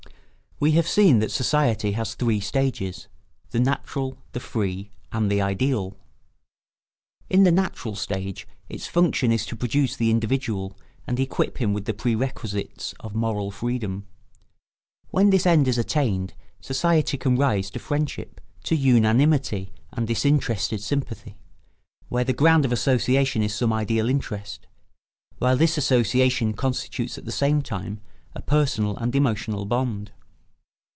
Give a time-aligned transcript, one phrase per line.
[0.61, 5.97] ]We have seen that society has three stages—the natural, the free, and the ideal.
[7.31, 10.77] In the natural stage its function is to produce the individual
[11.07, 14.05] and equip him with the prerequisites of moral freedom.
[15.09, 21.37] When this end is attained society can rise to friendship, to unanimity and disinterested sympathy,
[22.07, 24.67] where the ground of association is some ideal interest,
[25.39, 27.99] while this association constitutes at the same time
[28.35, 30.11] a personal and emotional bond.